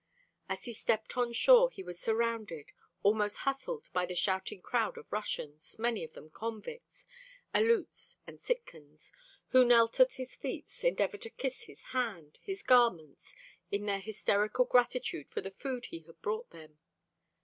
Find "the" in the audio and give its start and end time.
4.07-4.15, 15.41-15.51